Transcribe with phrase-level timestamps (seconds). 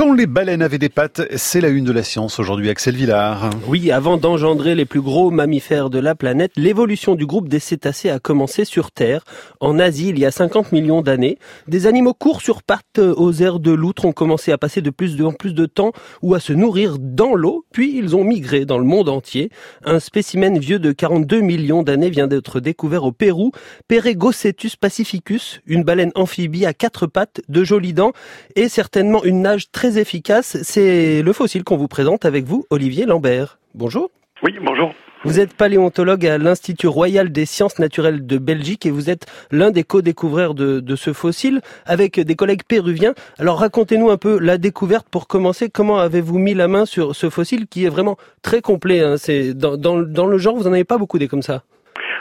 [0.00, 3.50] Quand les baleines avaient des pattes, c'est la une de la science aujourd'hui, Axel Villard.
[3.68, 8.08] Oui, avant d'engendrer les plus gros mammifères de la planète, l'évolution du groupe des cétacés
[8.08, 9.24] a commencé sur Terre,
[9.60, 11.38] en Asie, il y a 50 millions d'années.
[11.68, 15.22] Des animaux courts sur pattes aux aires de loutre ont commencé à passer de plus
[15.22, 18.78] en plus de temps ou à se nourrir dans l'eau, puis ils ont migré dans
[18.78, 19.50] le monde entier.
[19.84, 23.52] Un spécimen vieux de 42 millions d'années vient d'être découvert au Pérou,
[23.86, 28.12] Peregocetus pacificus, une baleine amphibie à quatre pattes, de jolies dents
[28.56, 30.58] et certainement une nage très efficace.
[30.62, 33.58] C'est le fossile qu'on vous présente avec vous, Olivier Lambert.
[33.74, 34.10] Bonjour.
[34.42, 34.94] Oui, bonjour.
[35.22, 39.70] Vous êtes paléontologue à l'Institut royal des sciences naturelles de Belgique et vous êtes l'un
[39.70, 43.14] des co-découvreurs de, ce fossile avec des collègues péruviens.
[43.38, 45.68] Alors racontez-nous un peu la découverte pour commencer.
[45.68, 49.16] Comment avez-vous mis la main sur ce fossile qui est vraiment très complet hein?
[49.18, 51.64] C'est dans, dans le genre, vous n'en avez pas beaucoup des comme ça.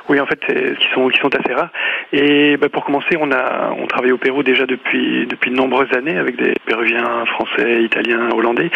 [0.08, 1.70] Oui, en fait, qui sont qui sont assez rares.
[2.14, 5.94] Et bah, pour commencer, on a on travaille au Pérou déjà depuis depuis de nombreuses
[5.96, 8.70] années avec des Péruviens, Français, Italiens, Hollandais,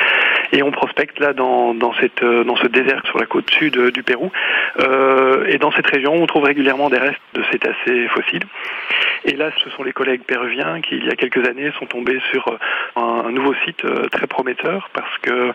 [0.52, 3.78] et on prospecte là dans dans cette euh, dans ce désert sur la côte sud
[3.78, 4.32] euh, du Pérou.
[4.80, 8.44] Euh, et dans cette région, on trouve régulièrement des restes de cétacés fossiles.
[9.26, 12.20] Et là, ce sont les collègues péruviens qui, il y a quelques années, sont tombés
[12.32, 12.58] sur
[12.96, 15.54] un, nouveau site très prometteur parce que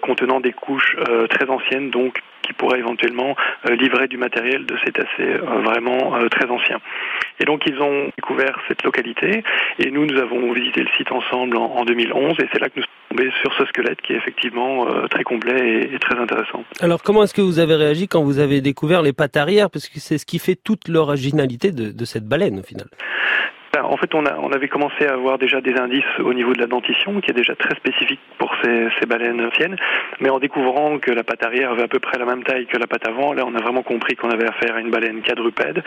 [0.00, 0.96] contenant des couches
[1.28, 3.36] très anciennes, donc qui pourraient éventuellement
[3.68, 6.78] livrer du matériel de cétacés euh, vraiment euh, très ancien.
[7.40, 9.44] Et donc ils ont découvert cette localité
[9.78, 12.86] et nous, nous avons visité le site ensemble en, 2011 et c'est là que nous
[13.08, 16.64] tombés sur ce squelette qui est effectivement euh, très complet et, très intéressant.
[16.80, 19.70] Alors comment est-ce que vous avez réagi quand vous avez découvert les pattes arrière?
[19.70, 22.86] Parce que c'est ce qui fait toute l'originalité de, de cette baleine au final.
[23.78, 26.52] Ben, en fait, on, a, on avait commencé à avoir déjà des indices au niveau
[26.52, 29.76] de la dentition, qui est déjà très spécifique pour ces, ces baleines anciennes.
[30.20, 32.76] Mais en découvrant que la patte arrière avait à peu près la même taille que
[32.76, 35.84] la patte avant, là, on a vraiment compris qu'on avait affaire à une baleine quadrupède.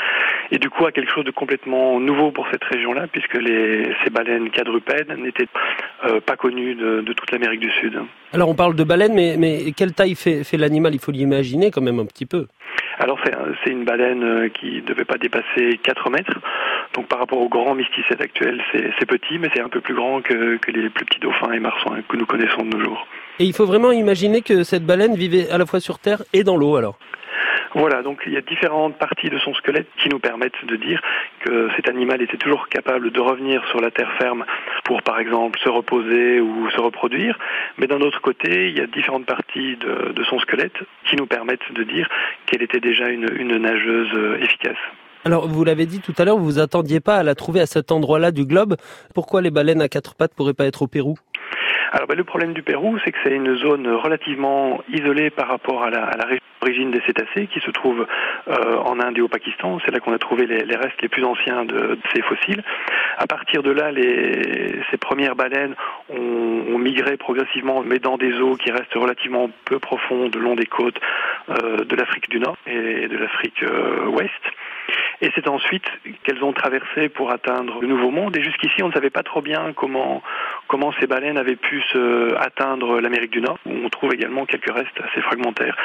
[0.51, 4.09] Et du coup, à quelque chose de complètement nouveau pour cette région-là, puisque les, ces
[4.09, 5.49] baleines quadrupèdes n'étaient
[6.05, 7.99] euh, pas connues de, de toute l'Amérique du Sud.
[8.31, 10.95] Alors, on parle de baleine, mais, mais quelle taille fait, fait l'animal?
[10.95, 12.47] Il faut l'imaginer quand même un petit peu.
[13.01, 13.17] Alors
[13.63, 16.39] c'est une baleine euh, qui ne devait pas dépasser 4 mètres.
[16.93, 20.21] Donc par rapport au grand mysticète actuel, c'est petit, mais c'est un peu plus grand
[20.21, 23.07] que, que, les plus petits dauphins et marsans que nous connaissons de nos jours.
[23.39, 26.43] Et il faut vraiment imaginer que cette baleine vivait à la fois sur Terre et
[26.43, 26.97] dans l'eau alors?
[27.73, 31.01] Voilà, donc il y a différentes parties de son squelette qui nous permettent de dire
[31.39, 34.45] que cet animal était toujours capable de revenir sur la terre ferme
[34.83, 37.39] pour, par exemple, se reposer ou se reproduire.
[37.77, 41.71] Mais d'un autre côté, il y a différentes parties de, son squelette qui nous permettent
[41.71, 42.09] de dire
[42.45, 44.77] qu'elle était déjà une, une nageuse euh, efficace.
[45.23, 47.67] Alors, vous l'avez dit tout à l'heure, vous vous attendiez pas à la trouver à
[47.67, 48.75] cet endroit-là du globe.
[49.13, 51.15] Pourquoi les baleines à quatre pattes pourraient pas être au Pérou?
[51.93, 55.83] Alors ben, le problème du Pérou, c'est que c'est une zone relativement isolée par rapport
[55.83, 56.09] à la,
[56.61, 58.07] région des cétacés qui se trouve
[58.47, 59.77] euh, en Inde et au Pakistan.
[59.83, 62.63] C'est là qu'on a trouvé les, restes les plus anciens de, ces fossiles.
[63.17, 65.75] À partir de là, les, ces premières baleines
[66.09, 70.55] ont, ont, migré progressivement, mais dans des eaux qui restent relativement peu profondes, le long
[70.55, 70.99] des côtes
[71.49, 74.31] euh, de l'Afrique du Nord et de l'Afrique euh, ouest.
[75.21, 75.85] Et c'est ensuite
[76.23, 78.35] qu'elles ont traversé pour atteindre le Nouveau Monde.
[78.37, 80.21] Et jusqu'ici, on ne savait pas trop bien comment,
[80.99, 84.99] ces baleines avaient pu se, atteindre l'Amérique du Nord, où on trouve également quelques restes
[84.99, 85.77] assez fragmentaires.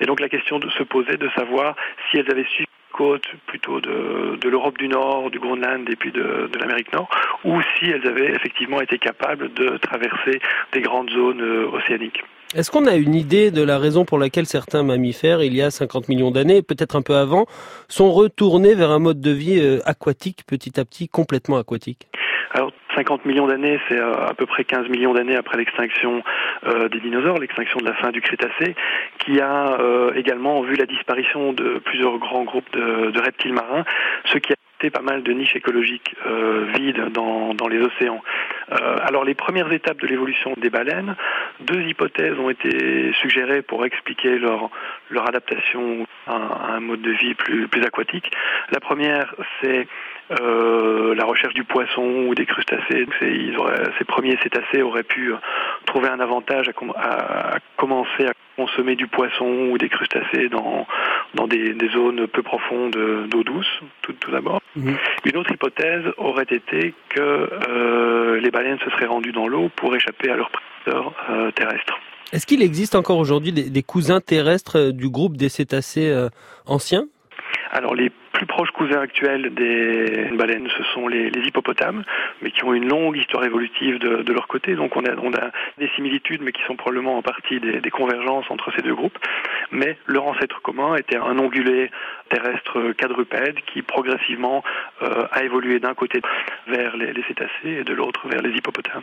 [0.00, 1.74] Et donc la question se poser de savoir
[2.10, 6.10] si elles avaient suivi côte plutôt de, de l'Europe du Nord, du Groenland et puis
[6.10, 7.08] de, de l'Amérique Nord,
[7.44, 10.40] ou si elles avaient effectivement été capables de traverser
[10.72, 12.24] des grandes zones euh, océaniques.
[12.54, 15.70] Est-ce qu'on a une idée de la raison pour laquelle certains mammifères, il y a
[15.70, 17.44] 50 millions d'années, peut-être un peu avant,
[17.88, 22.08] sont retournés vers un mode de vie euh, aquatique, petit à petit, complètement aquatique?
[22.98, 26.24] 50 millions d'années, c'est euh, à peu près 15 millions d'années après l'extinction
[26.66, 28.74] euh, des dinosaures, l'extinction de la fin du Crétacé,
[29.20, 29.78] qui a
[30.14, 33.84] également vu la disparition de plusieurs grands groupes de, reptiles marins,
[34.24, 34.56] ce qui a
[34.90, 38.22] pas mal de niches écologiques euh, vides dans, les océans.
[38.70, 41.16] Euh, alors les premières étapes de l'évolution des baleines,
[41.60, 44.70] deux hypothèses ont été suggérées pour expliquer leur,
[45.10, 48.30] leur adaptation à, un mode de vie plus, aquatique.
[48.70, 49.88] La première, c'est
[50.40, 52.87] euh, la recherche du poisson ou des crustacés.
[52.90, 55.32] Ils auraient, ces premiers cétacés auraient pu
[55.86, 60.86] trouver un avantage à, à commencer à consommer du poisson ou des crustacés dans,
[61.34, 62.96] dans des, des zones peu profondes
[63.28, 64.60] d'eau douce, tout, tout d'abord.
[64.76, 64.96] Mhm.
[65.24, 69.94] Une autre hypothèse aurait été que euh, les baleines se seraient rendues dans l'eau pour
[69.94, 71.98] échapper à leurs prédateurs euh, terrestres.
[72.32, 76.28] Est-ce qu'il existe encore aujourd'hui des, des, cousins terrestres euh, du groupe des cétacés euh,
[76.66, 77.06] anciens?
[77.70, 82.04] Alors les plus proches cousins actuels des baleines, ce sont les, hippopotames,
[82.40, 84.76] mais qui ont une longue histoire évolutive de, leur côté.
[84.76, 88.44] Donc on a, on a, des similitudes, mais qui sont probablement en partie des, convergences
[88.50, 89.18] entre ces deux groupes.
[89.72, 91.90] Mais leur ancêtre commun était un ongulé
[92.30, 94.62] terrestre quadrupède qui progressivement
[95.02, 96.20] euh, a évolué d'un côté
[96.68, 99.02] vers les, cétacés et de l'autre vers les hippopotames.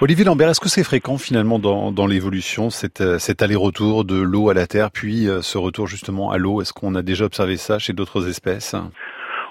[0.00, 4.48] Olivier Lambert, est-ce que c'est fréquent finalement dans, l'évolution, cet, euh, cet aller-retour de l'eau
[4.48, 6.62] à la terre, puis euh, ce retour justement à l'eau?
[6.62, 8.59] Est-ce qu'on a déjà observé ça chez d'autres espèces?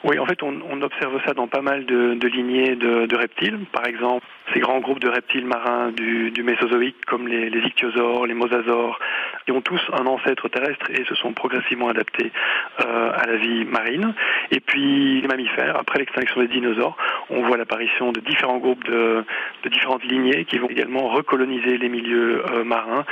[0.06, 3.60] Oui, en fait, on, observe ça dans pas mal de, lignées de, reptiles.
[3.74, 8.34] Par exemple, ces grands groupes de reptiles marins du, Mésozoïque, comme les, les, ichthyosaures, les
[8.34, 8.98] mosasaures,
[9.46, 12.32] qui ont tous un ancêtre terrestre et se sont progressivement adaptés
[12.80, 14.14] euh, à la vie marine.
[14.52, 16.96] Et puis les mammifères, après l'extinction des dinosaures,
[17.30, 19.26] on voit l'apparition de différents groupes de,
[19.70, 23.06] différentes lignées qui vont également recoloniser les milieux euh, marins.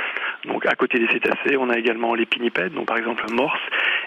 [0.46, 3.60] Donc à côté des cétacés, on a également les pinnipèdes, donc par exemple le morse,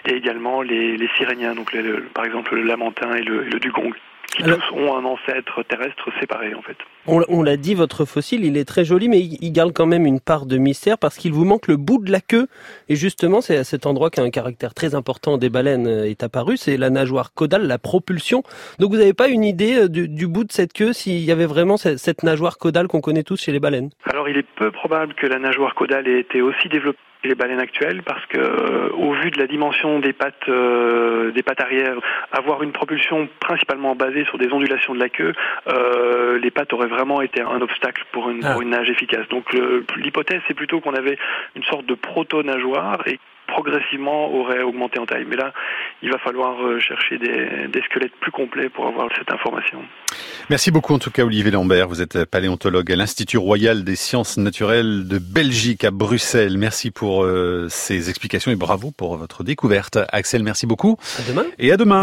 [0.06, 1.76] et également les, les siréniens, donc
[2.14, 3.92] par exemple le lamentin et le, dugong
[4.36, 6.76] qui tous ont un ancêtre terrestre séparé en fait.
[7.06, 10.20] On, l'a dit, votre fossile, il est très joli, mais il, garde quand même une
[10.20, 12.46] part de mystère parce qu'il vous manque le bout de la queue.
[12.88, 16.56] Et justement, c'est à cet endroit qu'un caractère très important des baleines euh, est apparu,
[16.56, 18.44] c'est la nageoire caudale, la propulsion.
[18.78, 21.46] Donc vous n'avez pas une idée euh, du, bout de cette queue s'il y avait
[21.46, 23.90] vraiment cette, cette nageoire caudale qu'on connaît tous chez les baleines?
[24.04, 27.60] Alors il est peu probable que la nageoire caudale ait été aussi développée les baleines
[27.60, 31.94] actuelles parce que euh, au vu de la dimension des pattes euh, des pattes arrière,
[32.32, 35.32] avoir une propulsion principalement basée sur des ondulations de la queue,
[35.68, 38.62] euh, les pattes auraient vraiment été un obstacle pour une, pour ah.
[38.62, 39.26] une nage efficace.
[39.28, 39.52] Donc
[39.96, 41.18] l'hypothèse c'est plutôt qu'on avait
[41.56, 43.18] une sorte de proto-nageoire et
[43.52, 45.26] progressivement aurait augmenté en taille.
[45.28, 45.52] Mais là,
[46.02, 49.82] il va falloir euh, chercher des, des, squelettes plus complets pour avoir cette information.
[50.50, 54.36] Merci beaucoup en tout cas Olivier Lambert, vous êtes paléontologue à l'Institut royal des sciences
[54.36, 56.58] naturelles de Belgique à Bruxelles.
[56.58, 59.98] Merci pour euh, ces explications et bravo pour votre découverte.
[60.10, 60.96] Axel, merci beaucoup.
[61.18, 61.44] À demain.
[61.58, 62.00] Et à demain.